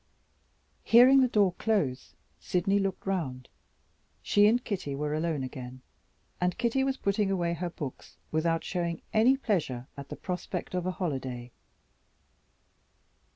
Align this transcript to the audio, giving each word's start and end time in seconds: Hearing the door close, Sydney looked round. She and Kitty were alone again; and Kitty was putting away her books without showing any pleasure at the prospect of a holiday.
Hearing 0.83 1.21
the 1.21 1.27
door 1.27 1.53
close, 1.59 2.15
Sydney 2.39 2.79
looked 2.79 3.05
round. 3.05 3.49
She 4.23 4.47
and 4.47 4.63
Kitty 4.65 4.95
were 4.95 5.13
alone 5.13 5.43
again; 5.43 5.81
and 6.41 6.57
Kitty 6.57 6.83
was 6.83 6.97
putting 6.97 7.29
away 7.29 7.53
her 7.53 7.69
books 7.69 8.17
without 8.31 8.63
showing 8.63 9.03
any 9.13 9.37
pleasure 9.37 9.85
at 9.95 10.09
the 10.09 10.15
prospect 10.15 10.73
of 10.73 10.87
a 10.87 10.91
holiday. 10.93 11.51